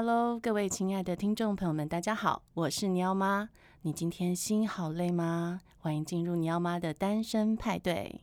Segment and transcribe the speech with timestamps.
[0.00, 3.48] Hello，各位亲爱的听众朋友们，大家好，我是尼奥妈。
[3.82, 5.60] 你今天心好累吗？
[5.76, 8.20] 欢迎进入尼奥妈的单身派对。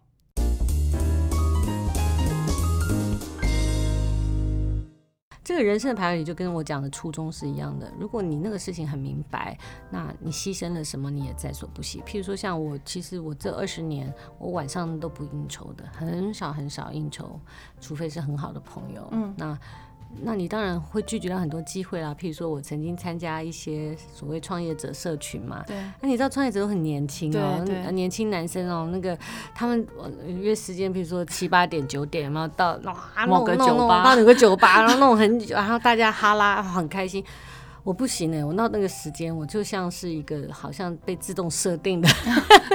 [5.43, 7.92] 这个人生的排列就跟我讲的初衷是一样的。
[7.99, 9.57] 如果你那个事情很明白，
[9.89, 12.01] 那你牺牲了什么，你也在所不惜。
[12.05, 17.38] 譬如说，像我，其实我这二十年，我晚上都不应酬的，很少很少应酬，
[17.81, 19.05] 除非是很好的朋友。
[19.12, 19.59] 嗯，那。
[20.22, 29.18] 那你当然会拒绝到很多机会啦，譬如说我曾经参加一些所谓创业者社群嘛，对，那你知道创业者都很年轻哦、年轻男生哦、喔，那个
[29.54, 29.86] 他们
[30.40, 32.80] 约时间，譬如说七八点九点，然后到
[33.28, 37.23] 某个酒吧，到某个酒吧，然后弄很久，然后大家哈拉很开心。
[37.85, 42.09] 我不行呢，我到那个时间，我就像是一个好像被自动设定的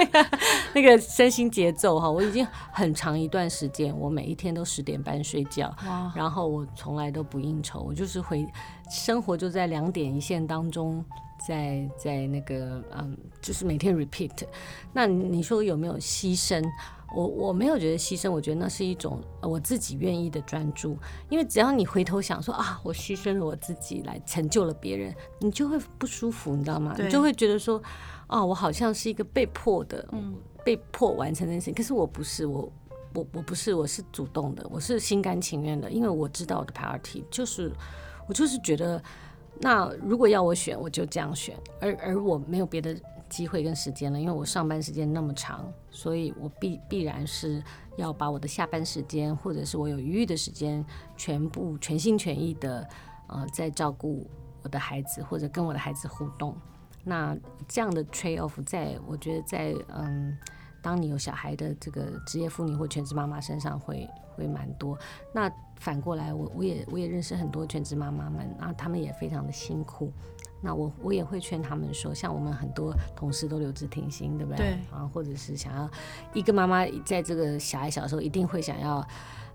[0.72, 2.08] 那个身心节奏哈。
[2.08, 5.74] 我已经很长一段时间，我每一天都十点半睡觉，
[6.14, 8.46] 然后我从来都不应酬，我就是回
[8.88, 11.04] 生活就在两点一线当中，
[11.44, 14.44] 在在那个嗯，就是每天 repeat。
[14.92, 16.64] 那你说有没有牺牲？
[17.14, 20.96] 我我没有觉得牺牲，我觉得那是一种我自己愿意的专注。
[21.28, 26.94] 因为只要你回头想说啊，我牺牲了我自己来成就了别人，你就会不舒服，你知道吗？
[26.98, 27.82] 你就会觉得说，
[28.28, 31.74] 啊，我好像是一个被迫的，嗯，被迫完成的事情。
[31.74, 32.72] 可是我不是，我
[33.14, 37.72] 我我不是，我是主动的，我是心甘情愿的，因为我知道我的 priority 就是，
[38.28, 39.02] 我就是觉得，
[39.58, 42.96] 那如果要我选，我就这样选，而而我没有别的。
[43.30, 47.62] 机会跟时间了，因为我上班时间那么长，所以我必必然是
[47.96, 50.84] 要把我的下班时间，或者是我有余裕的时间，
[51.16, 52.86] 全部全心全意的
[53.28, 54.26] 呃，在照顾
[54.62, 56.54] 我的孩子，或者跟我的孩子互动。
[57.02, 57.34] 那
[57.66, 60.36] 这样的 trade off，在我觉得在嗯，
[60.82, 64.98] 当你有小孩的这个职业妇女或全职妈妈身上会会蛮多。
[65.32, 70.12] 那反过来，我我也我也认识很多全职妈妈们，然后他们也非常的辛苦。
[70.62, 74.58] 那我我也会劝他们说，像我们很多同事都留职停薪，对不对？
[74.58, 74.78] 对。
[74.90, 75.90] 啊，或者是想要
[76.34, 79.02] 一个妈妈在这个小孩小时候一定会想要，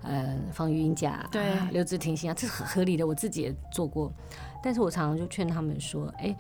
[0.02, 3.06] 呃，放育婴假，对，啊、留职停薪啊，这是很合理的。
[3.06, 4.12] 我自己也做过，
[4.64, 6.36] 但是我常常就劝他们说，哎，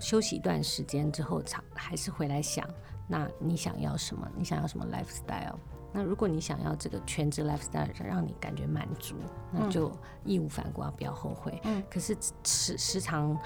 [0.00, 2.68] 休息一段时间之后，常还是回来想，
[3.06, 4.28] 那你想要什么？
[4.36, 5.56] 你想要什么 lifestyle？
[5.92, 9.16] 那如果你想要这个全职 lifestyle 让你感觉满足，
[9.52, 9.92] 那就
[10.24, 11.60] 义无反顾啊，不要后悔。
[11.64, 11.82] 嗯。
[11.90, 13.38] 可是时时常。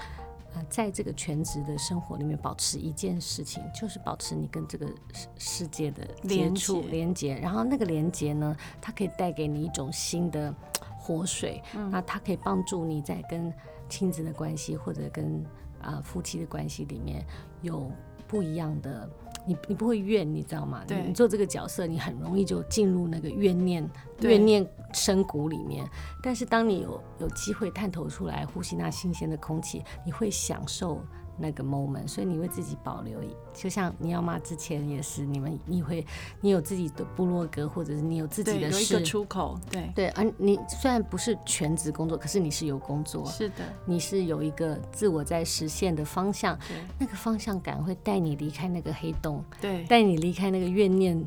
[0.67, 7.37] 在这个全职的生活里面，保持一件事情，就是保持你跟这个世世界的接触连接。
[7.37, 10.51] 然后那个连接呢，它可以带给你一种新的
[10.97, 11.61] 活水。
[11.75, 13.53] 嗯、那它可以帮助你在跟
[13.87, 15.39] 亲子的关系或者跟
[15.83, 17.23] 啊、呃、夫妻的关系里面
[17.61, 17.91] 有
[18.29, 19.09] 不一样的。
[19.45, 20.83] 你你不会怨，你知道吗？
[20.87, 23.89] 对，你做这个角色，你很容易就进入那个怨念
[24.21, 25.83] 怨念深谷里面。
[26.21, 31.01] 但是当你有有机会探头出来，呼吸那新鲜的空气，你会享受。
[31.39, 33.19] 那个 moment，所以你为自己保留，
[33.53, 36.05] 就像你要妈之前也是，你们你会，
[36.41, 40.07] 你有自己的部落格，或者是你有自己的事，有一个出口，对对。
[40.09, 43.55] 而你虽然不是全职工作，可是你是有工作，是的，
[43.85, 51.17] 你是有一个自我在实现的方向，对，那个方向感会带你离开那个黑洞，对，带你离开那个怨念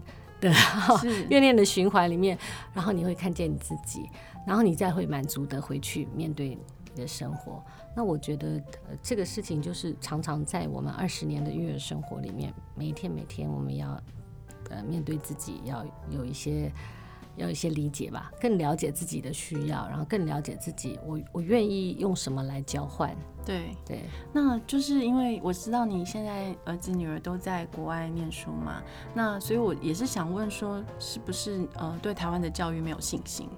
[0.40, 0.52] 的
[1.30, 2.36] 怨念的循环里面，
[2.74, 4.08] 然后你会看见你自己，
[4.46, 6.58] 然后你再会满足的回去面对你
[7.00, 7.62] 的生活。
[7.94, 8.48] 那我觉得，
[8.88, 14.00] 呃，这个事情就是常常在我们二十年的育儿生活里面，每一天每天我们要，
[14.70, 16.72] 呃，面对自己，要有一些，
[17.36, 23.14] 要有一些理解吧，更了解自己的需要，然后更了解自己，我我愿意用什么来交换。
[23.44, 28.80] 对对，那就是因为我知道你现在儿子女儿都在国外念书嘛，
[29.12, 33.48] 那所以我也是想问说，是不是呃对台湾的教育没有信心？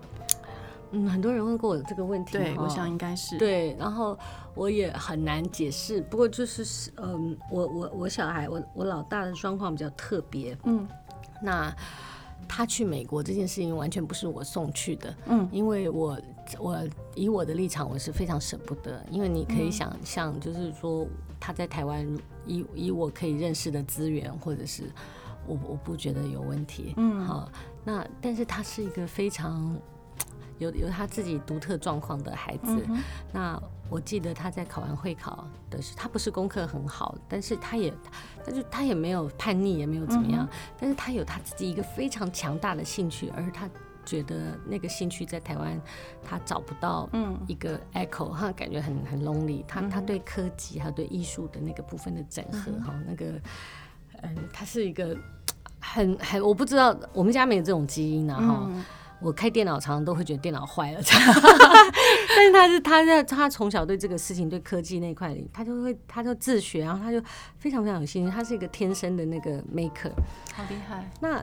[0.95, 3.37] 嗯，很多人问过我这个问题，对，我想应该是。
[3.37, 4.17] 对，然后
[4.55, 6.01] 我也很难解释。
[6.03, 10.87] 不过就是，嗯，我我我小孩，我我老大的状况比较特别，嗯，
[11.43, 11.75] 那
[12.49, 16.17] 他去美国这件事情完全不是我送去的，嗯，因为我
[16.61, 16.79] 我
[17.17, 21.07] 以我的立场，我是非常舍不得，因为你可以想象，就是说
[21.41, 22.07] 他在台湾，
[22.47, 24.85] 以以我可以认识的资源，或者是
[25.47, 27.51] 我我不觉得有问题，嗯，好，
[27.83, 29.77] 那但是他是一个非常。
[30.65, 33.03] 有有他自己独特状况的孩子，嗯，
[33.33, 37.93] 那我记得他在考完会考的时候，他不是功课很好，但是他也，
[38.45, 40.49] 他就他也没有叛逆，也没有怎么样，嗯，
[40.81, 43.69] 但是他有他自己一个非常强大的兴趣，而他
[44.05, 45.81] 觉得那个兴趣在台湾
[46.23, 47.09] 他找不到
[47.47, 53.27] 一个 echo，他感觉很很 lonely，他他对科技还有对艺术的那个部分的整合哈，嗯，那个
[54.23, 55.17] 嗯，他是一个
[55.79, 58.71] 很很我不知道，我们家没有这种基因啊哈。
[59.25, 61.01] 嗯我开电脑常常都会觉得电脑坏了，
[62.29, 67.19] 但是他是他在他从小对这个事情对科技那块里，他就会他就自学，然后他就
[67.57, 70.11] 非常非常有信心，他是一个天生的那个 maker，
[70.53, 71.11] 好厉害。
[71.21, 71.43] 那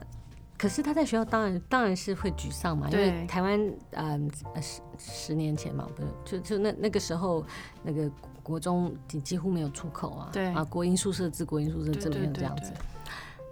[0.56, 4.30] 可是他在学校当然当然是会沮丧嘛，因为台湾嗯
[4.60, 7.44] 十十年前嘛，不是就就那那个时候
[7.82, 8.08] 那个
[8.44, 12.72] 国中几几乎没有出口啊，对啊国营宿舍制国营宿舍制没有这样子。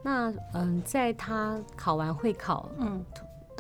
[0.05, 3.05] 那嗯，在他考完会考，嗯。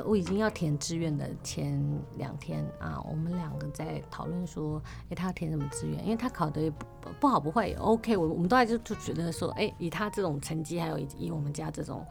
[0.06, 1.82] 我已经要填志愿的前
[2.17, 6.02] 两天啊，我们两个在讨论说，哎、欸，他要填什么志愿？
[6.05, 6.87] 因为他考的也不
[7.19, 12.05] 不好不坏也 OK，我我们都还就就觉得说，哎、欸，以他这种成绩，还有以以我们家这种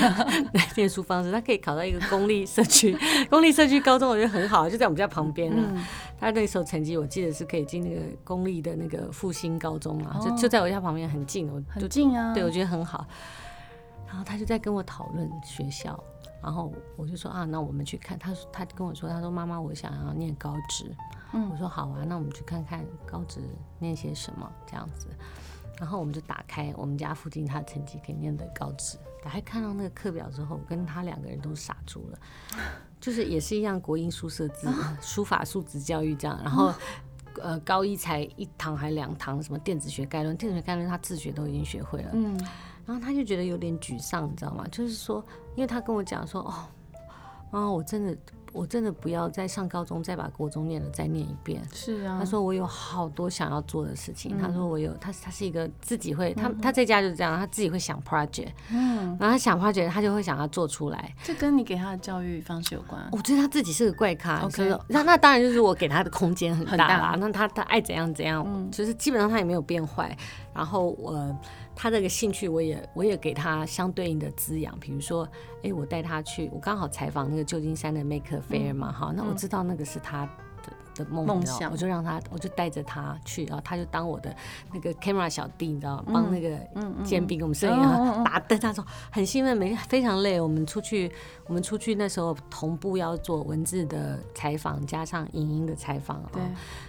[0.76, 2.96] 念书方式，他可以考到一个公立社区
[3.30, 5.58] 公立社区高中，我觉得很好，就在我们家旁边啊。
[5.70, 5.84] 嗯、
[6.18, 13.06] 他那时候成绩我记得是可以进那个公立的那个复兴高中啊，就就在我家旁边，很近，很近啊，对我觉得很好。
[14.06, 15.98] 然后他就在跟我讨论学校。
[16.46, 18.16] 然后我就说啊，那我们去看。
[18.16, 20.94] 他说他跟我说，他说妈妈，我想要念高职。
[21.32, 23.40] 嗯，我说好啊，那我们去看看高职
[23.80, 25.08] 念些什么这样子。
[25.80, 32.18] 然后我们就打开我们家附近他成绩可以念的高职，打开看到那个课表之后，我跟他两个人都傻住了。
[33.00, 34.72] 就是也是一样国英数社自
[35.02, 36.40] 书法素质教育这样。
[36.44, 36.72] 然后
[37.42, 42.10] 呃，高一才一堂还两堂什么电子学概论，电子学概论他自学都已经学会了。
[42.14, 42.40] 嗯。
[42.86, 44.64] 然后他就觉得有点沮丧，你知道吗？
[44.70, 45.24] 就是说，
[45.56, 46.54] 因为他跟我讲说，哦，
[47.50, 48.16] 啊，我真的，
[48.56, 51.62] 我真的不要再上高中，再把国中念了再念一遍。
[51.74, 52.16] 是啊。
[52.18, 54.34] 他说我有好多想要做的事情。
[54.34, 58.48] 嗯、他说我有，他他是一个自己会，他他在家就是这样，他自己会想 project。
[58.70, 59.16] 嗯。
[59.20, 61.14] 然后他想 project，他就会想要做出来。
[61.22, 63.06] 这跟你给他的教育方式有关？
[63.12, 64.40] 我觉得他自己是个怪咖。
[64.46, 64.74] OK。
[64.88, 67.12] 那那当然就是我给他的空间很大啦。
[67.12, 70.16] 大那他他爱怎样怎样，嗯、就是基本上他也没有变坏。
[70.54, 71.36] 然后我。
[71.78, 74.74] 他这个兴趣，我也我也给他相对应的滋养。
[74.80, 75.28] 比如说，
[75.62, 80.28] 哎，我带他去，我刚好采访那个旧金山的 Maker Faire 嘛，哈、嗯，那我知道那个是他
[80.96, 84.34] 的的梦，想，我就让他，我就带着他去，然后他就当我的
[84.72, 86.58] 那个 camera 小弟，你知道，帮那个
[87.04, 90.40] 煎饼给我们摄影，打灯，他说很兴奋，每天非常累。
[90.40, 91.10] 我们出去，
[91.46, 96.40] 我们出去那时候同步要做文字的采访，加上影音的采访，啊。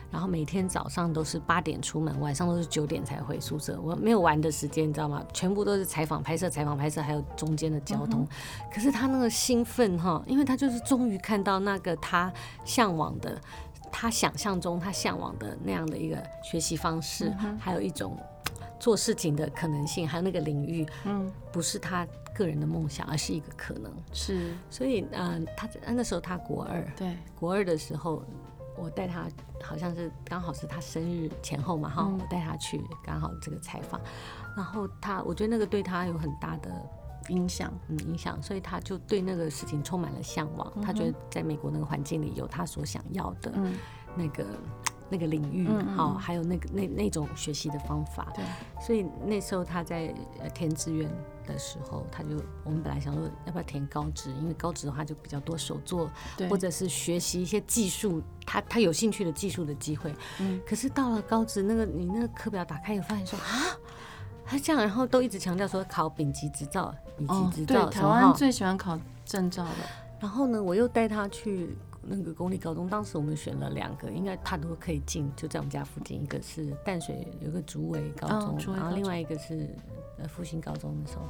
[0.09, 3.77] 然后每天早上都是八点出门，晚上都是九点才回宿舍。
[3.81, 5.21] 我没有玩的时间，你知道吗？
[5.33, 8.21] 全部都是采访、拍摄、采访、拍摄，还有中间的交通。
[8.21, 8.27] 嗯、
[8.73, 12.31] 可是他那个兴奋哈，因为他就是终于看到那个他
[12.63, 13.37] 向往的、
[13.91, 18.17] 他想象中他向往的那样的一个学习方式，嗯、还有一种
[18.79, 23.91] 做事情的可能性，还有那个领域，嗯，不是他个人的梦想，而是一个可能。
[24.13, 28.23] 是，所以嗯、呃，他那时候他国二，对，国二的时候。
[28.79, 29.27] 我带他，
[29.63, 33.99] 好像是刚好是他生日前后嘛，哈、嗯，我带他去，刚好这个采访，
[34.55, 36.69] 然后他，我觉得那个对他有很大的
[37.29, 43.51] 影响，嗯，影响，所以他就对那个事情充满了向往，嗯、他觉得在美国那个环境里有他所想要的
[44.15, 44.57] 那个、嗯、
[45.09, 48.43] 那个领域，好、嗯，还有那个那那种学习的方法，对，
[48.81, 50.13] 所以那时候他在
[50.53, 51.09] 填志愿。
[51.47, 52.31] 的时候，他就
[52.65, 60.13] 我们本来想说要不要填高职，因为高职的话就比较多手作，对或者是学习一些技术，他他有兴趣的技术的机会。
[60.41, 63.47] 嗯，可是到了高职，那个你那个课表打开，以后发现说啊，
[64.47, 67.81] 他这样，然后都一直强调说考丙级执照、丙级执照。
[67.81, 69.71] 哦、对，台湾最喜欢考证照了。
[70.19, 79.69] 然后呢，我又带他去那个公立高中，当时我们选了两个，应该他都可以进，就在我们家附近，一个是淡水有个竹围高中，哦、然后另外一个是。
[80.19, 81.21] 呃，复兴高中的时候，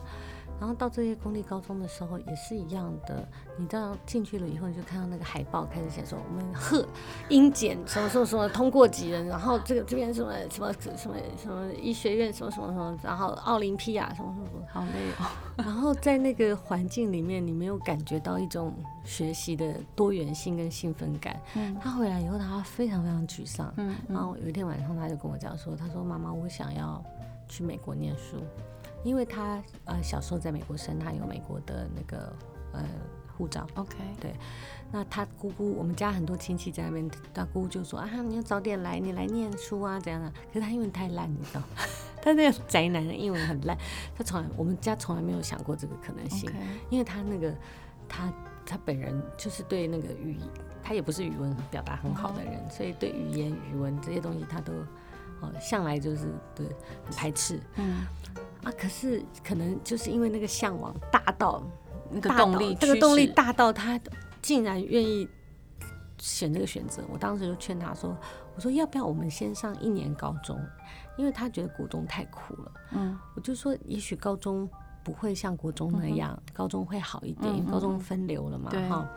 [0.59, 3.27] 然后到这些公立高中的时候也是一样的。
[3.57, 6.85] 你到进去了以后，你就看到那个海报开始写说我们 贺
[7.29, 15.25] 英检什么什么什么通过几人，然后这个这边什么什么什么什么医学院什么什么什么，然后奥林匹亚什么什么什么，好累哦。
[15.57, 18.73] 然后在那个环境里面，你没有感觉到一种
[19.03, 21.39] 学习的多元性跟兴奋感。
[21.55, 21.75] 嗯。
[21.81, 23.73] 他回来以后，他非常非常沮丧。
[23.77, 23.95] 嗯。
[24.07, 27.03] 然后有一天晚上，他就跟我讲说：“他说妈妈，我想要
[27.47, 28.37] 去美国念书。”
[29.03, 32.33] 因为他呃小时候在美国生，他有美国的那个
[32.73, 32.83] 呃
[33.37, 33.67] 护照。
[33.75, 34.33] OK，对。
[34.91, 40.29] 那他姑姑，我们家很多亲戚在那边，他姑姑就说啊，你要早点来，你来念书啊，怎样的。
[40.47, 41.61] 可是他英文太烂，你知道，
[42.21, 43.77] 他那个宅男的英文很烂，
[44.15, 46.49] 他从来我们家从来没有想过这个可能性.
[46.89, 47.53] 因为他那个
[48.07, 48.33] 他
[48.65, 50.37] 他本人就是对那个语，
[50.81, 54.73] 他也不是语文表达很好的人.所以对语言语文这些东西他都。
[55.39, 56.65] 哦，向来就是对
[57.05, 58.07] 很排斥，嗯
[58.67, 61.63] 啊，可是可能就是因为那个向往大到
[62.11, 63.97] 那个动力，这个动力大到他
[64.41, 65.25] 竟然愿意
[66.17, 67.01] 选这个选择。
[67.09, 68.15] 我当时就劝他说
[68.55, 70.59] ：“我说要不要我们先上一年高中？
[71.17, 74.69] 因为他觉得国中太苦了。”嗯，我就说也许高中
[75.01, 79.07] 不会像国中那样，嗯、高中会好一点，因为高中分流了嘛，哈。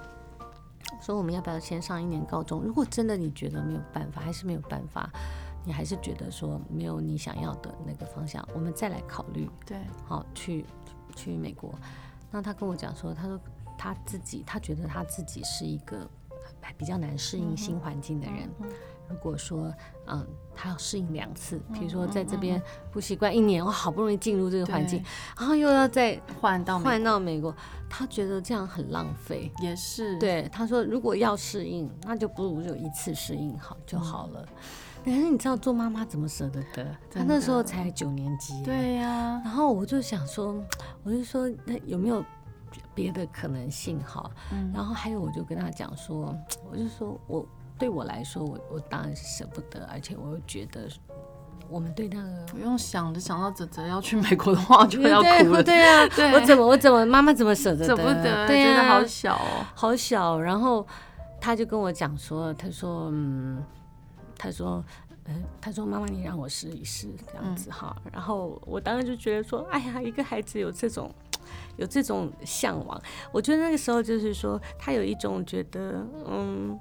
[1.01, 2.63] 说我们要不要先上一年高中？
[2.63, 5.11] 如果真的你觉得没有办法，还是没有办法，
[5.71, 9.49] 你还是觉得说没有你想要的那个方向，我们再来考虑。
[9.65, 10.67] 对，好，去
[11.15, 11.73] 去美国。
[12.29, 13.39] 那他跟我讲说，他说
[13.79, 16.11] 他自己，他觉得他自己是一个
[16.77, 18.51] 比较难适应新环境的人。
[18.59, 18.71] 嗯嗯
[19.09, 19.73] 如果说，
[20.07, 22.61] 嗯，他要适应两次，比如说在这边
[22.91, 25.01] 不习惯一年，我好不容易进入这个环境，
[25.39, 27.55] 然后又要再换到换到美国，
[27.89, 29.53] 他觉得这样很浪费。
[29.63, 34.49] 也是，对，他说如果要适应，那就不如就一次适应好就好了。
[35.05, 36.85] 可是你知道做妈妈怎么舍得得？
[37.11, 38.63] 她那时候才九年级。
[38.63, 39.41] 对呀。
[39.45, 40.63] 然后我就想说，
[41.05, 42.25] 我就说那有没有
[42.95, 43.99] 别的可能性？
[44.01, 44.31] 哈，
[44.75, 46.35] 然后还有我就跟他讲说，
[46.71, 47.47] 我就说我。
[47.79, 50.87] 对我来说，我我当然是舍不得，而且我又觉得，
[51.71, 55.63] 我们对那个不用想着想到泽泽要去美国的话，就要哭了。
[55.63, 58.47] 对啊，对我怎么我怎么妈妈怎么舍得舍不得？
[58.47, 60.39] 对呀，好小哦，好小。
[60.39, 60.87] 然后
[61.41, 63.65] 他就跟我讲说，他说嗯，
[64.41, 64.83] 他说
[65.27, 67.95] 嗯，他说妈妈你让我试一试这样子哈。
[68.07, 71.15] 嗯、然后我当时就觉得说，哎呀，一个孩子有这种
[71.77, 73.01] 有这种向往，
[73.33, 76.79] 我觉得那个时候就是说，他有一种觉得嗯。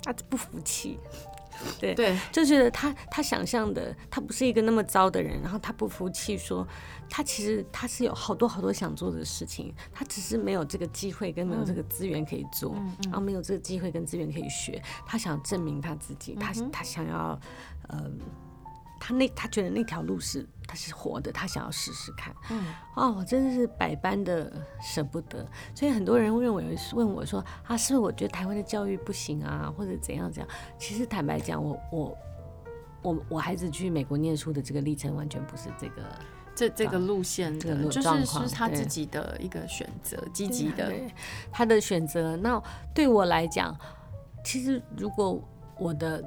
[0.00, 0.98] 他不服气，
[1.80, 6.66] 对对，就觉得他他想象的他不是一个那么糟的人，然后他不服气，说
[7.08, 17.38] 他其实他是有好多好多想做的事情，他只是没有这个机会跟没有这个资源可以做，嗯、然后没有这个机会跟资源可以学，他想证明他自己，他他想要，
[17.88, 18.10] 呃。
[19.00, 22.34] 他那他觉得那条路是他是活的，他想要试试看。
[22.50, 22.64] 嗯，
[22.96, 24.52] 哦，我真的是百般的
[24.82, 25.46] 舍不得。
[25.74, 30.48] 所以很多人会认为问我说啊，是不是我觉得台湾的教育不行啊，或者怎样怎样？
[30.78, 32.18] 其实坦白讲，我我
[33.02, 36.02] 我我孩子去美国念书的这个历程完全不是这个
[36.54, 40.92] 这这个路线的，就是是他自己的一个选择，积极的
[41.50, 42.36] 他的选择。
[42.36, 42.62] 那
[42.92, 43.74] 对我来讲，
[44.44, 45.40] 其实如果
[45.78, 46.22] 我的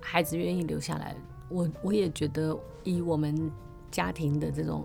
[0.00, 1.14] 孩子愿意留下来。
[1.54, 3.50] 我我也觉得，以我们
[3.90, 4.84] 家庭的这种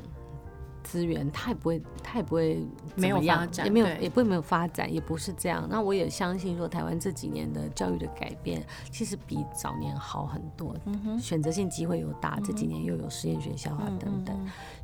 [0.83, 2.63] 资源，他也不会，他也不会
[2.95, 5.67] 没有发展，也没有，也不会没有发展，也不是这样。
[5.67, 10.75] 那我也相信说，台湾这几年的教育的改变，其实比早年好很多。
[10.85, 14.35] 嗯哼，选择性机会又大，这几年又有实验学校啊等等，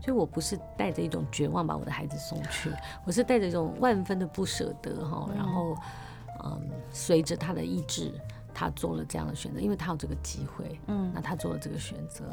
[0.01, 2.71] 所以我不是带着一种绝望把我的孩子送去，
[3.05, 5.75] 我是带着一种万分的不舍得哈，然后
[6.43, 8.11] 嗯，随着他的意志。
[8.55, 12.23] 他做了这样的选择，因为他有这个机会，嗯，那他做了这个选择。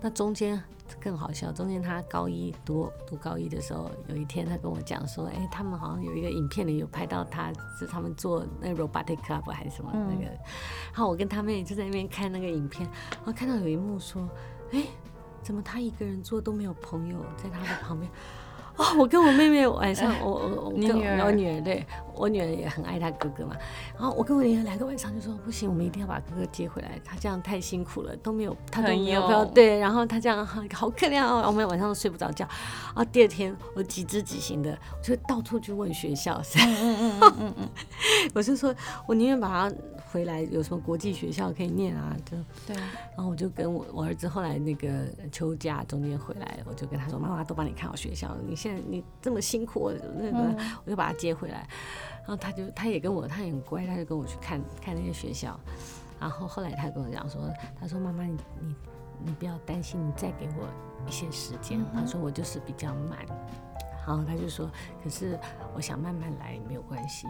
[0.00, 0.60] 那中间
[1.00, 10.38] 更好笑，中间他高一读读高一的时候，有一天他跟我讲说，哎、欸，他们好像有一个影片里有拍到他是他们做那个 robotic club 还是什么那个，嗯、
[10.92, 14.28] 然后我跟他妹就在那边看那个影片，然后看到有一幕说，
[14.72, 14.88] 哎、欸，
[15.42, 18.10] 怎么他一个人做都没有朋友在他的旁边？
[18.78, 23.56] 哦，我跟我妹妹晚上，我我我跟我女儿，对我女儿也很爱她哥哥嘛。
[23.94, 32.46] 然后我跟我女儿两个晚上就说不行，我们一定要把哥哥接回来，他这样太辛苦了，都没有他都没有朋友，对，然后他这样好可怜哦，我们晚上都睡不着觉。
[32.86, 37.68] 然后第二天我急之急行的，我就到处去问学校，嗯嗯嗯嗯，
[38.34, 38.74] 我就说
[39.06, 39.76] 我宁愿把他。
[40.10, 42.16] 回来有什么国际学校可以念啊？
[42.24, 42.34] 就
[42.66, 42.74] 对，
[43.14, 44.88] 然后我就跟我我儿子后来那个
[45.30, 51.68] 秋假中间回来，我就跟他说：“妈妈都帮你看好学校，你现在你这么辛苦，那个我就把他接回来。”
[52.20, 55.58] 然后他就他也跟我，他也很乖，他就跟我去看看那些学校。
[56.20, 58.74] 然后后来他跟我讲说：“他说妈妈你你
[59.24, 60.68] 你不要担心，你再给我
[61.06, 63.18] 一些时间。”他说我就是比较慢。
[64.06, 64.70] 然后他就说
[65.02, 65.38] ：“可是
[65.74, 67.26] 我想慢慢来，没有关系，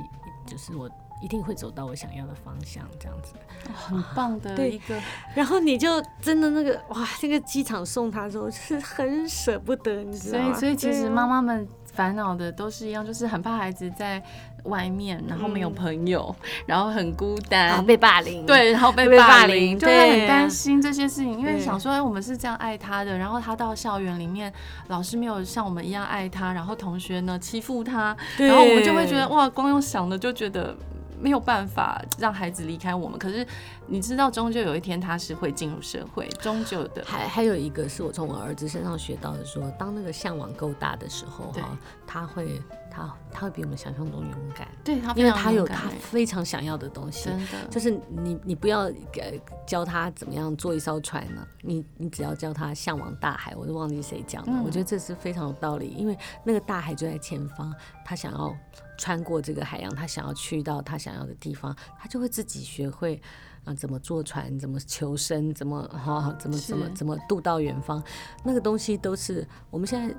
[0.46, 3.32] 就是我。”一定会走到我想要的方向，这样子，
[3.74, 4.94] 很棒的一个。
[5.34, 10.44] 然后你就真的那个哇，这个机场送他的时候是很舍不得，你知道吗？
[10.46, 14.22] 所以，所以其实妈妈们烦恼的都是一样，就是很怕孩子在
[14.64, 24.52] 外面，然后没有朋友，嗯、然后很孤单，然后被霸凌，对，然后被霸凌，就会很担心这些事情，因为想说，哎，我们是这样爱他的，然后他到校园里面，
[24.88, 30.76] 老师没有像我们一样爱他，然后同学呢欺负他，然后我们就会觉得哇，光用想的就觉得。
[31.20, 33.46] 没有办法让孩子离开我们，可是
[33.86, 37.04] 你知道，终究有一天他是会进入社会，终究的。
[37.04, 44.68] 还还有一个是我从我儿子身上学到的说，说当那个向往够大的时候，哈，他会他他会比我们想象中勇敢。
[44.84, 53.54] 对，他因为他有他非常想要的东西，真的就是你你不要给教他怎么样做一艘船呢，你你只要教他向往大海。
[53.56, 58.56] 我都忘记谁讲的，嗯、我觉得这是非常有道理，因为那个大海就在前方，他想要。
[58.98, 63.14] 穿过这个海洋，他想要去到他想要的地方，他就会自己学会
[63.60, 68.02] 啊、呃，怎么坐船，怎么求生，怎么哈、哦，怎么怎么怎么渡到远方。
[68.44, 70.12] 那个东西都是我们现在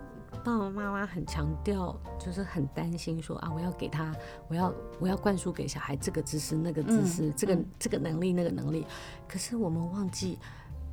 [0.45, 4.15] 爸爸妈妈很强调，就是很担心说啊，我要给他，
[4.47, 8.87] 我要我要灌输给小孩这个知识、那个知识、嗯、这个这个能力、那个能力。
[9.27, 10.39] 可是我们忘记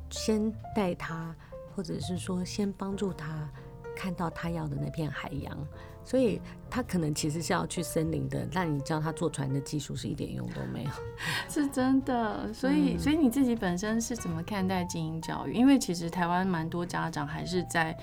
[0.09, 1.33] 先带他，
[1.73, 3.49] 或者是说先帮助他
[3.95, 5.57] 看到他要的那片海洋。
[6.07, 10.89] 所以他可能其实是要去森林的，但你教他坐船的技术是一点用都没有，
[11.51, 12.53] 是真的。
[12.53, 15.53] 所以，嗯、所以你自己本身是怎么看待精英教育？
[15.53, 17.93] 因为其实台湾蛮多家长还是在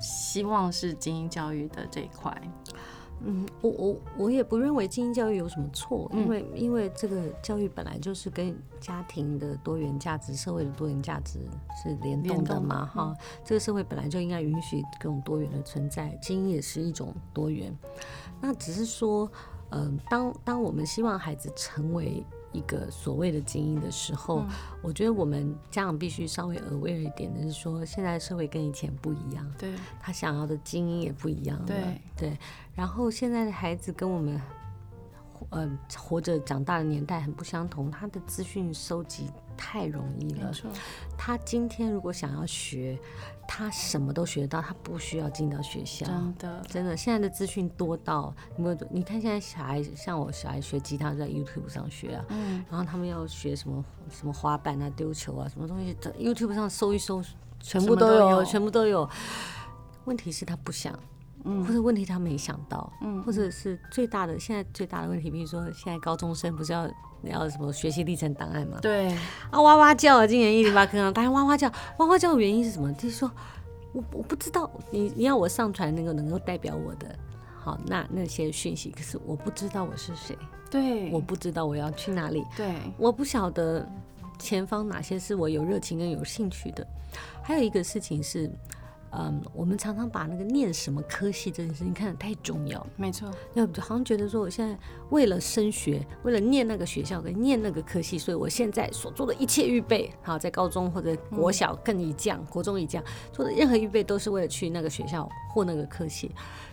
[0.00, 2.34] 希望是精英教育的这一块。
[3.24, 11.38] 嗯，我我我也不认为精英教育有什么错，因为因为这个教育本来就是跟家庭的多元价值、社会的多元价值
[11.82, 17.76] 是联动的嘛，哈，这个社会本来就应该允许各种多元的存在，精英也是一种多元。
[18.40, 19.30] 那只是说，
[19.70, 22.24] 嗯、呃，当当我们希望孩子成为。
[22.52, 24.48] 一个所谓的精英的时候，嗯、
[24.82, 31.76] 我觉得我们家长必须稍微 aware 一点的是说，现在社会跟以前不一样，对，他想要的精英也不一样了，对。
[32.16, 32.38] 对。
[32.74, 34.40] 然后现在的孩子跟我们，
[35.48, 40.52] 呃，活着长大的年代很不相同，他的资讯收集太容易了。
[41.16, 42.98] 他今天如果想要学。
[43.52, 46.06] 他什么都学得到，他不需要进到学校。
[46.06, 57.20] 真的，真的，现在的资讯多到，你你看现在小孩，像我小孩学吉他在 YouTube 上学啊，嗯，然后他们要学什么什么滑板啊、丢球啊，什么东西在 YouTube 上搜一搜，
[57.58, 59.10] 全部，都有全部都有。
[60.04, 60.96] 问题是他不想。
[61.44, 66.88] 嗯，或者问题他没想到，嗯，或者是最大的现在最大的问题，比如说现在高中生不是要
[67.22, 68.78] 要什么学习历程档案吗？
[68.82, 69.08] 对，
[69.50, 71.66] 啊哇哇叫啊，今年一零八课啊，大家哇哇叫，
[71.98, 72.92] 哇哇叫的原因是什么？
[72.94, 73.30] 就是说
[73.92, 77.14] 我我不知道，你你要我上传那个能够代表我的，
[77.58, 80.36] 好那那些讯息，可是我不知道我是谁，
[80.70, 83.88] 对，我不知道我要去哪里，对，我不晓得
[84.38, 86.86] 前方哪些是我有热情跟有兴趣的，
[87.42, 88.50] 还有一个事情是。
[89.12, 92.86] 嗯，我们常常把那个念什么科系这件事情看得太重要。
[92.96, 94.78] 没错，那好像觉得说，我现在
[95.10, 103.02] 为了升学，为了念那个学校跟念那个科系，所以我现在所做的一切预备，好，在高中或者国小更一降，国中一降
[103.32, 106.30] 做的任何预备，都是为了去那个学校或那个科系。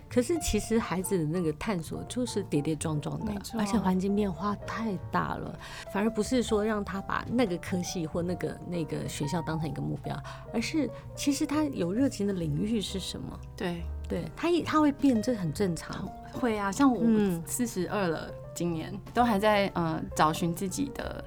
[0.10, 5.60] 可是其实孩子的那个探索就是跌跌撞撞的，而且环境变化太大了，
[5.94, 10.18] 反而不是说让他把那个科系或那个那个学校当成一个目标，
[10.54, 13.40] 而是其实他有热情的领域是什么？
[13.56, 16.08] 对，对他他会变，这很正常。
[16.32, 17.02] 会啊，像我
[17.46, 21.24] 四十二了，今年都还在呃找寻自己的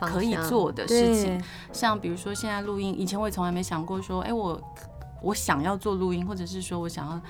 [0.00, 4.60] 可以做的事情，像比如说现在录音，以前我也从来没想过说，哎，我
[5.22, 7.20] 我想要做录音，或者是说我想要。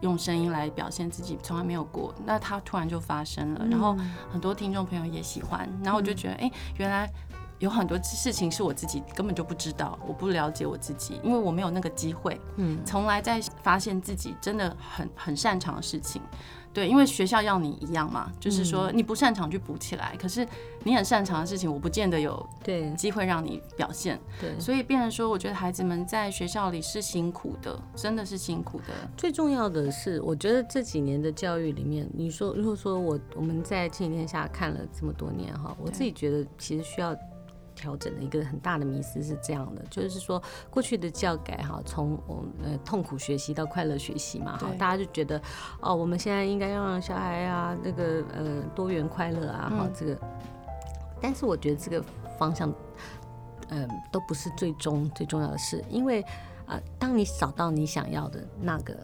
[0.00, 2.14] 用声音来表现自己，从来没有过。
[2.24, 3.96] 那他突然就发生了，然后
[4.30, 5.68] 很多听众朋友也喜欢。
[5.82, 7.10] 然后我就觉得，哎，原来
[7.58, 12.40] 有很多事情是我自己根本就不知道，我不了解我自己，因为我没有那个机会。
[12.56, 16.20] 嗯，从来在发现自己真的很很擅长的事情。
[16.76, 20.46] 对，因为学校要你一样嘛，就是说你不擅长去补起来，可是
[20.84, 24.20] 你很擅长的事情，我不见得有对机会让你表现。
[24.38, 28.92] 对，所以变成说，我觉得孩子们在学校里是辛苦的，真的是辛苦的。
[29.16, 37.16] 最重要的是，我觉得这几年的教育里面，你说如果说我我们在亲子天下看了这么多年哈，我自己觉得其实需要。
[37.76, 45.40] 调整的一个很大的迷思是这样的，就是说过去的教改哈，从我们呃痛苦学习到快乐学习嘛，哈，大家就觉得
[45.80, 50.18] 哦，我们现在应该要让小孩啊那个呃多元快乐啊，哈、嗯，这个，
[51.20, 52.02] 但是我觉得这个
[52.38, 52.68] 方向，
[53.68, 56.22] 嗯、呃，都不是最终最重要的事，因为
[56.64, 58.96] 啊、呃，当你找到你想要的那个。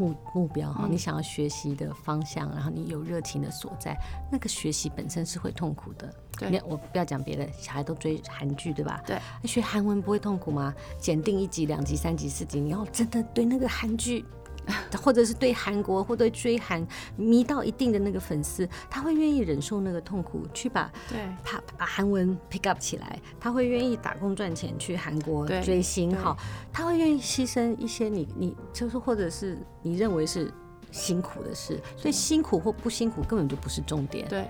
[0.00, 3.94] 目目标哈，你想要学习的方向，嗯、然后你有热情的所在，
[4.32, 6.12] 那个学习本身是会痛苦的。
[6.38, 9.02] 对，我不要讲别的，小孩都追韩剧对吧？
[9.06, 10.74] 对，学韩文不会痛苦吗？
[10.98, 14.24] 检定一级、两级、三级、四级，你要真的对那个韩剧。
[15.02, 26.36] 或者是对韩国或对追韩迷到一定的那个粉丝，他会愿意忍受那个痛苦，去把对把把韩文 pick up 起来，他会愿意打工赚钱去韩国追星哈，
[26.72, 30.52] 他会愿意牺牲一些你你就是或者是你认为是
[30.90, 34.28] 辛苦的事，所以辛苦或不辛苦根本就不是重点。
[34.28, 34.46] 对。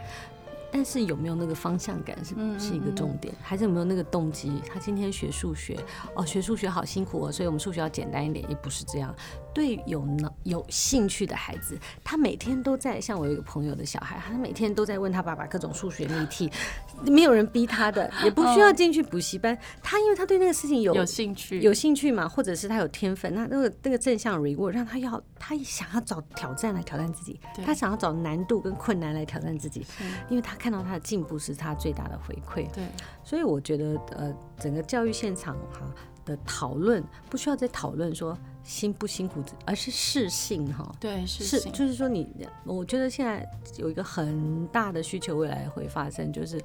[0.73, 4.63] 但是有没有那个方向感是是一个重点，还是有没有那个动机？
[4.73, 5.77] 他今天学数学，
[6.15, 9.13] 哦，学数学好辛苦哦，所以我们数学要简单一点，也不是这样。
[9.53, 16.51] 对有能有兴趣的孩子，他每天都在，像我有一个朋友的小孩，他每天都在问他爸爸各种数学谜题，
[17.05, 29.85] 没有人逼他的，也不需要进去补习班，他因为他对那个事情有有兴趣，有兴趣嘛，或者是他有天分，那那个那个正向 reward 让他要他想要找挑战来挑战自己，他想要找难度跟困难来挑战自己，
[30.29, 32.71] 因为他看到他的进步是他最大的回馈。
[32.73, 32.85] 对，
[33.25, 35.81] 所以我觉得呃，整个教育现场哈，
[36.25, 40.95] 的讨论，不需要再讨论说辛不辛苦，而是适性哈。
[41.01, 42.29] 对，是是，就是说你，
[42.65, 46.61] 我觉得现在有一个很大的需求，未来会发生，就是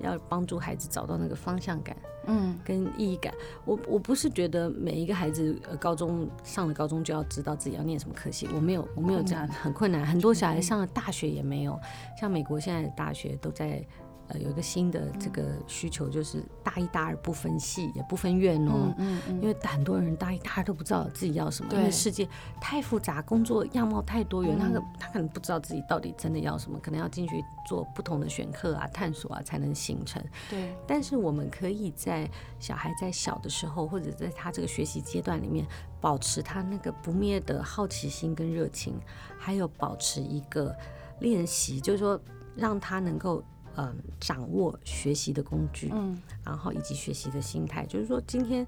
[0.00, 3.34] 要帮助孩子找到那个方向感，嗯，跟意义感。
[3.64, 10.06] 我我不是觉得每一个孩子高中上了高中就要知道自己要念什么科系，我没有，我没有这样，很困难。
[10.06, 11.78] 很多小孩上了大学也没有，
[12.18, 13.84] 像美国现在的大学都在。
[14.30, 18.94] 呃，有一个新的这个需求，就是大一、大二不分系，也不分院哦。
[18.98, 19.42] 嗯嗯嗯。
[19.42, 22.28] 因为很多人大一、大二都不知道自己要什么，因为世界
[22.60, 30.22] 太复杂，工作样貌太多元，他可他可能不知道自己到底真的要什么，可能要进去做不同的选课啊、探索啊，才能形成。
[30.48, 30.72] 对。
[30.86, 35.66] 但是我们可以在小孩在小的时候，或者在他这个学习阶段里面，
[36.00, 38.94] 保持他那个不灭的好奇心跟热情，
[39.38, 40.72] 还有保持一个
[41.18, 42.20] 练习，就是说
[42.54, 43.42] 让他能够。
[43.76, 48.66] 嗯，掌握学习的工具，嗯，然后以及学习的心态，就是说今天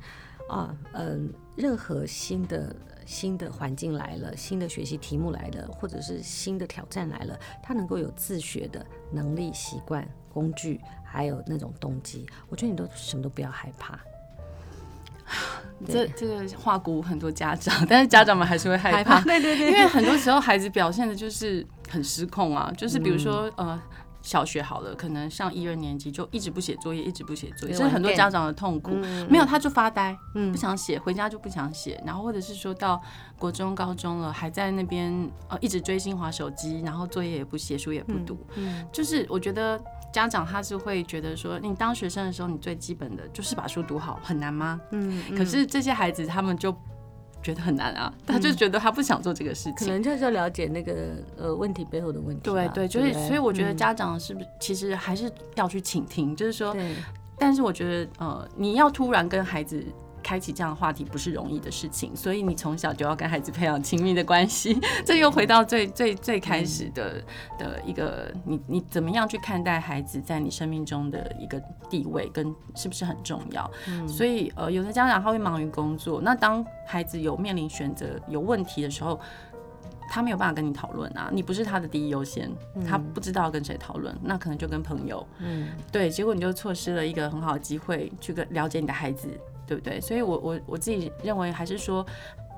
[0.49, 13.99] 啊，嗯，任何新的新的环境来了，新的学习题目来了，或者是新的挑战来了，他能够有自学的能力、习惯、工具，还有那种动机，我觉得你都什么都不要害怕。
[15.87, 23.83] 这这个话鼓舞很多家长， 但是家长们还是会害怕， 对对对，因为很多时候孩子表现的就是很失控啊，就是比如说、嗯、呃。
[24.23, 28.93] 小学好了，可能上一二年级就一直不写作业，一直不写作业，这是很多家长的痛苦。
[28.95, 32.01] 嗯、没有，他就发呆，嗯、不想写，回家就不想写。
[32.07, 33.03] 然后或者是说到
[33.39, 35.13] 国中、高中了，还在那边
[35.49, 38.35] 呃一直追星、滑手机，然后作业也不写，书也不读。
[38.55, 39.79] 嗯嗯、就是我觉得
[40.13, 44.81] 家长他是会觉得说，你当学生的时候，你最基本的就是把书读好，很难吗？
[44.93, 45.23] 嗯。
[45.31, 46.75] 嗯，可是这些孩子他们就。
[47.43, 52.43] 觉得很难啊，他就觉得他不想做这个事情，可能就是要了解那个呃问题背后的问题。
[52.43, 56.77] 对对，就是所以我觉得家长是不是其实还是要去倾听，就是说，
[57.39, 59.85] 但是我觉得呃你要突然跟孩子。
[60.23, 64.81] 开启这样的话题不是容易的事情，所以你从小就要跟孩子培养亲密的关系。
[65.05, 67.23] 这又回到最最最开始的
[67.59, 73.71] 的一个，你你怎么样去看待孩子在你生命中的一个地位跟是不是很重要？
[73.89, 79.19] 嗯，所以呃，有的家长他会忙于工作，那当孩子有面临选择有问题的时候，
[80.09, 82.51] 他没有办法跟你讨论啊，你不是他的第一优先，
[82.87, 89.29] 他不知道跟谁讨论，那可能就跟朋友，嗯，对，结果你就错失了一个很好的机会去跟了解你的孩子。
[89.73, 89.99] 对不对？
[89.99, 92.05] 所以我，我我我自己认为，还是说，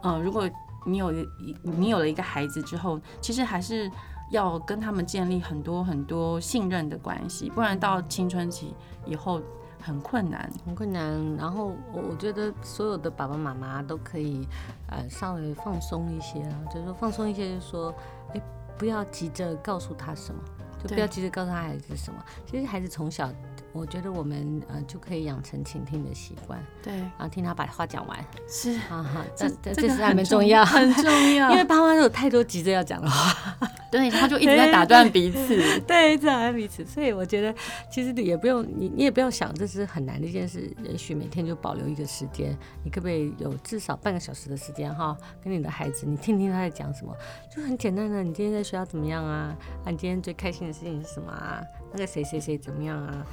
[0.02, 0.50] 嗯、呃，如果
[0.84, 3.88] 你有一你有了一个孩子之后，其实还是
[4.30, 8.74] 要跟他们建立很多很多信任的关系，不然到青春期
[9.06, 9.40] 以后
[9.80, 11.36] 很困难，很困难。
[11.36, 14.44] 然后，我觉得所有的爸爸妈妈都可以，
[14.88, 17.94] 呃，稍微放松一些啊，就是说放松一些，就是说，
[18.34, 18.40] 哎，
[18.76, 20.40] 不要急着告诉他什么，
[20.82, 22.22] 就不要急着告诉他孩子什么。
[22.44, 23.30] 其实孩子从小。
[23.74, 28.70] 我觉得我们呃就可以养成倾听的习惯，对，然后听他把话讲完，是。
[28.88, 33.56] 啊哈，这这这是还蛮重要，很重要， 因为爸妈有太多急着要讲的话，
[33.90, 37.52] 对，他就一直在打断彼此， 对，一直打断彼此，所以我觉得
[37.90, 47.12] 其实也不用你，你也不要想这是很难的一件事，也许每天就保留一个时间，你可不可以有至少半个小时的时间哈，跟你的孩子，你听听他在讲什么，
[47.50, 49.56] 就很简单的，你今天在学校怎么样啊？
[49.84, 51.60] 啊，你今天最开心的事情是什么啊？
[51.92, 53.26] 那个谁谁谁怎么样啊？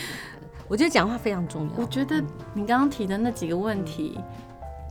[0.68, 1.72] 我觉得讲话非常重要。
[1.76, 4.18] 我觉得你刚刚提的那几个问题，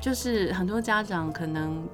[0.01, 1.87] 就是很多家长可能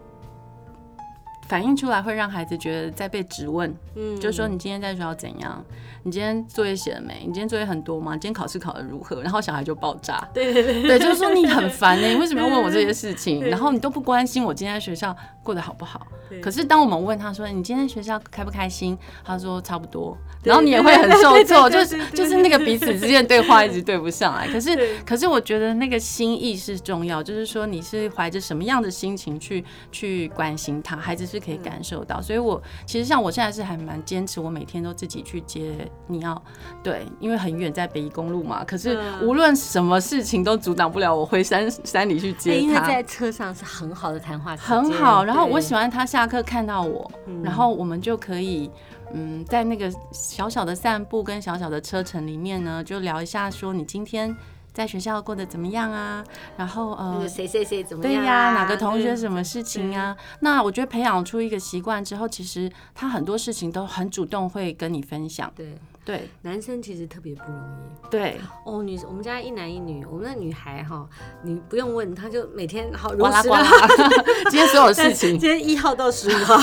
[1.51, 3.75] 反映出来，会让孩子觉得在被质问。
[3.95, 5.61] 嗯，就是说你今天在学校怎样？
[6.03, 7.15] 你今天作业写了没？
[7.19, 8.13] 你今天作业很多吗？
[8.13, 9.21] 今天考试考得如何？
[9.21, 10.25] 然后小孩就爆炸。
[10.33, 13.43] 对对对，对，就是说你很烦呢、欸， 你为什么要问我这些事情？
[13.43, 16.07] 然后你都不关心我今天在学校过得好不好？
[16.41, 18.97] 可是当我们问他说你今天学校开不开心？
[19.25, 20.17] 他说差不多。
[20.43, 24.47] 然后你也会很受挫， 就是就是那个彼此之间对话一直对不上来。
[24.47, 32.21] 可是可是我觉得那个心意是重要，就是说你是怀着什么样的心情去去关心他，孩子是可以感受到。
[32.21, 35.89] 所以我其实像我现在是还蛮坚持，我每天都自己去接。
[36.07, 36.41] 你要
[36.83, 38.63] 对，因为很远，在北宜公路嘛。
[38.63, 42.57] 可是无论什么事情都阻挡不了我回山山里去接他。
[42.57, 45.23] 因为在车上是很好的谈话，很好。
[45.23, 47.11] 然后我喜欢他下课看到我，
[47.43, 48.69] 然后我们就可以
[49.13, 54.35] 嗯，在那个小小的散步跟小小的车程里面呢，就聊一下说你今天。
[54.73, 56.23] 在学校过得怎么样啊？
[56.57, 58.21] 然后呃，谁谁谁怎么样？
[58.21, 60.15] 对呀，哪个同学什么事情啊？
[60.39, 65.51] 那我觉得培养出一个习惯之后，其实他很多事情都很主动会跟你分享。
[65.55, 68.09] 对对，男生其实特别不容易。
[68.09, 71.07] 对哦，女我们家一男一女，我们的女孩哈，
[71.43, 73.63] 你不用问，她就每天好呱啦呱啦。
[74.49, 76.57] 今天所有事情， 今天一号到十五号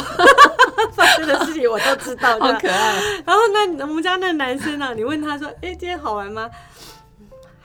[0.92, 2.94] 发生的事情我都知道，好可爱。
[3.24, 4.92] 然后那我们家那男生呢？
[4.94, 6.50] 你问他说，哎，今天好玩吗？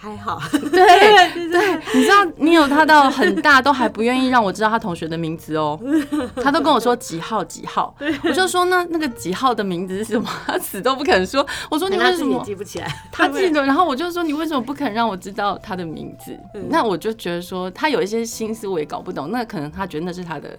[0.03, 5.79] 还好，对 对，对，你知道你有他到很大都还不愿意让我知道他同学的名字哦，
[6.43, 11.45] 他都跟我说几号几号，我就说那那个几号的名字是什么，他死都不肯说。
[11.71, 13.03] 我说你为什么记不起来？
[13.13, 16.37] 他记得， 然后我就说你为什么不肯让我知道他的名字？
[16.69, 20.49] 那我就觉得说他有一些心思我也搞不懂，那可能他觉得那是他的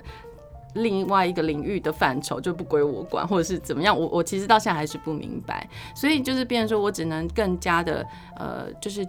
[0.72, 3.94] 另外一个领域的范畴，就不归我管，或者是怎么样？
[3.98, 8.06] 我我其实到现在还是不明白，所以就是变成说我只能更加的
[8.38, 9.06] 呃，就是。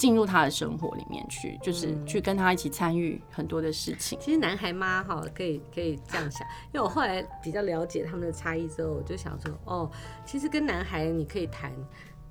[0.00, 4.18] 进入他的生活里面去，就是去跟他一起参与很多的事情。
[4.18, 6.40] 其实男孩妈哈，可以可以这样想，
[6.72, 9.90] 因为我后来比较了解他们的差异之后，我就想说，哦，
[10.24, 11.70] 其实跟男孩你可以谈。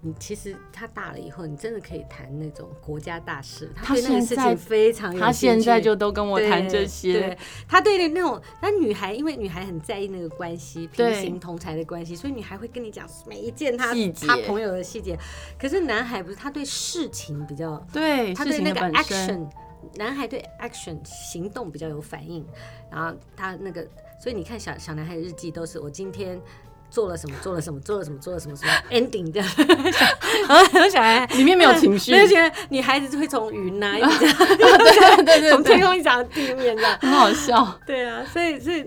[0.01, 3.69] 你其实他大了以后，你真的可以谈那种国家大事。
[3.75, 5.25] 他对那个事情非常有兴趣。
[5.25, 7.11] 他现在就都跟我谈这些。
[7.11, 13.93] 对，对，他对那种，那女孩因为女孩很在意那个关系，平行同才的关系，所以女孩会跟你讲每一件他
[14.25, 15.19] 他朋友的细节。
[15.59, 19.49] 可是男孩不是，他对事情比较对，他对那个 action，
[19.95, 22.45] 男孩对 action 行动比较有反应。
[22.89, 23.85] 然后他那个，
[24.17, 26.41] 所以你看小小男孩的日记都是我今天。
[26.89, 27.35] 做了什么？
[27.41, 27.79] 做了什么？
[27.81, 28.17] 做了什么？
[28.19, 28.55] 做了什么？
[28.55, 29.49] 什么 ending 这样，
[30.47, 37.79] 然后小孩里面没有情绪，那些女孩子就会从云呐，对对对，从天空一直到地面这样， 很好笑。
[37.85, 38.85] 对啊，所以所以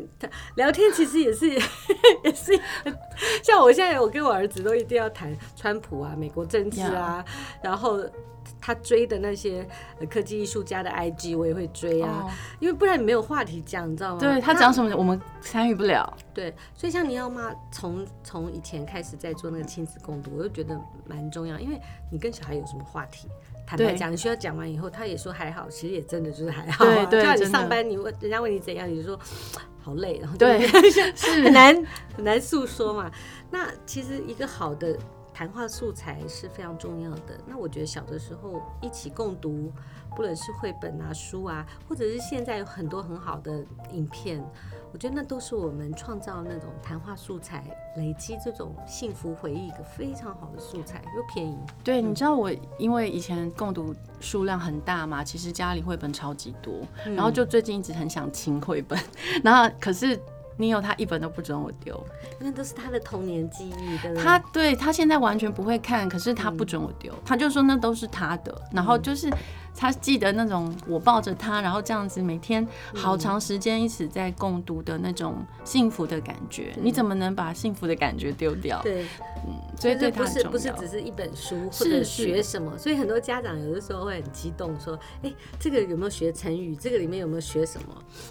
[0.57, 1.61] 聊天其实也是也
[2.35, 2.59] 是，
[3.43, 7.25] 像我现在我跟我儿子都一定要谈川普啊，美国政治啊，
[7.63, 8.01] 然后。
[8.61, 9.67] 他追的那些
[10.09, 14.21] 科技艺术家的 IG，我也会追啊，哦、因为不然你没有话题讲，你知道吗？
[14.21, 16.17] 对，他讲什么，我们参与不了。
[16.33, 23.29] 对，所以像你要妈从从以前开始在做那个亲子共读，我就觉得蛮重要，因为你跟小孩有什么话题，
[23.67, 27.07] 坦白讲，你需要讲完以后，他也说还好，其实也真的就是还好、啊。
[27.07, 29.19] 对对，就像你上班，你问人家问你怎样，你就说
[29.81, 30.67] 好累，然后对，
[31.15, 31.75] 是 很难
[32.17, 33.11] 很难诉说嘛。
[33.51, 34.97] 那其实一个好的。
[35.43, 37.37] 谈话素材是非常重要的。
[37.49, 39.73] 那我觉得小的时候一起共读，
[40.15, 44.41] 不论是绘本啊、书啊，或者是现在有很多很好的影片，
[44.93, 47.65] 我觉得那都是我们创造那种谈话素材、
[47.97, 51.59] 累积这种幸福回忆一个非常好的素材，又便宜。
[51.83, 56.73] 对，你知道我因为以前共读数量很大嘛，其实家里绘本超级多，
[57.05, 58.97] 然后就最近一直很想清绘本，
[59.43, 60.17] 然后可是。
[60.57, 62.05] 你有他一本都不准我丢，
[62.41, 69.31] 因为都是他的童年记忆，对他对他现在完全不会看，可是他不准我丢，嗯、他就说那都是他的，然后就是。
[69.77, 78.81] 他记得那种我抱着他，然后这样子每天好长时间一起在共读的那种幸福的感觉，嗯、你怎么能把幸福的感觉丢掉？
[78.83, 79.03] 对，
[79.47, 80.23] 嗯，所以对他。
[80.23, 86.77] 不是不是只是一本书或者学什么，所以很多家长有的时候会很激动，说：“哎、欸，这个有没有学成语？
[86.77, 87.89] 这个里面有没有学什么？”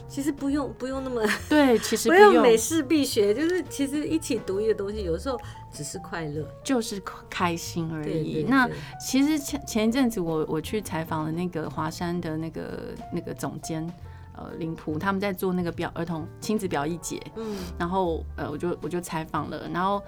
[0.07, 5.39] 其实不用不用那么对，其实 不用，不用每事必学，就是其实一起读一个东西，有时候。
[5.71, 8.03] 只是快乐，就是开心而已。
[8.03, 13.85] 对对对，那其实前前一阵子我我去采访了那个华山的那个那个总监，
[14.35, 20.01] 呃，林普，他们在做那个表儿童亲子表一节，嗯，然后呃，我就我就采访了，然后。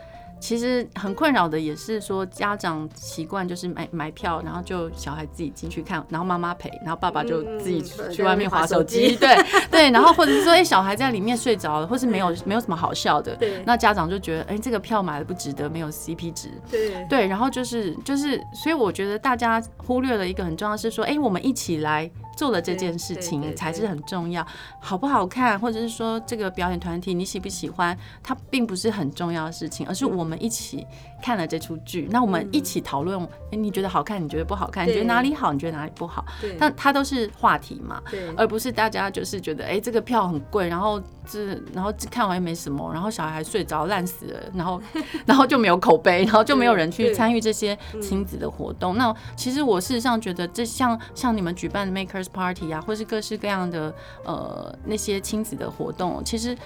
[0.44, 9.16] 其实很困扰的也是说，家长习惯就是买买票，然后就小孩自己进去看，然后妈妈陪，然后爸爸就自己去外面划手机。
[9.24, 9.38] 对
[9.72, 16.50] 对，然后或者是说，哎，小孩在里面睡着了，或是没有没有什么好笑的，对，那家长就觉得，哎，这个票买的不值得，没有 CP 值。
[16.70, 22.12] 对对，然后就是就是，所以我觉得大家忽略了一个很重要的是说，哎，我们一起来。
[22.36, 24.46] 做了这件事情才是很重要，
[24.80, 30.86] 好不好看，或者是说这个表演团体你喜不喜欢，它并不是很重要的事情，而是我们一起
[31.24, 33.18] 看了这出剧，那我们一起讨论，
[33.50, 36.26] 哎，你觉得好看，你觉得不好看，你觉得哪里好，你觉得哪里不好，
[36.60, 38.04] 但它都是话题嘛，
[38.36, 44.82] 而不是大家就是觉得，哎，这个票很贵，然后这然后看完又没什么，然后小孩还睡着烂死了，然后
[45.26, 48.98] 然后就没有口碑，然后就没有人去参与这些亲子的活动。
[48.98, 52.28] 那其实我事实上觉得，这像像你们举办的 Makers。
[52.34, 53.94] Party 啊，或是各式各样的
[54.26, 56.58] 呃那些亲子的活动，其实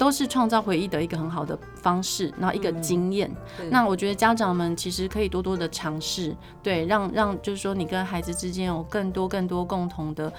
[0.00, 3.30] 都是创造回忆的一个很好的方式，然后一个经验。
[3.58, 10.32] 嗯、那我觉得家长们其实可以多多的尝试，对，让让就是说你跟孩子之间有更多更多共同的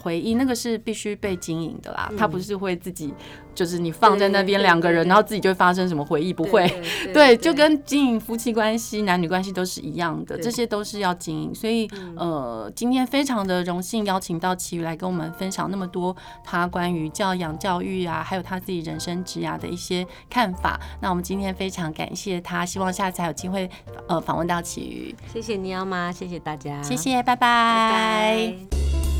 [0.00, 3.12] 回忆，那个是必须被经营的啦，他、嗯、不是会自己。
[3.54, 6.32] 就是你放在那边两个人，然后自己就会发生什么回忆？
[6.32, 6.66] 不会，
[7.12, 11.54] 对，就跟经营夫妻关系、男女关系都是一样的，这些都是要经营。
[11.54, 20.80] 所以，呃，今天非常的荣幸邀请到齐宇来跟我们分享那么多他关于教养教育啊，还有他自己人生职涯的一些看法。
[21.00, 23.68] 那我们今天非常感谢他，希望下次还有机会
[24.08, 25.14] 呃访问到齐宇。
[25.32, 27.42] 谢谢尼奥妈，谢谢大家，谢谢，拜拜。
[27.42, 28.56] 拜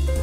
[0.07, 0.22] 拜。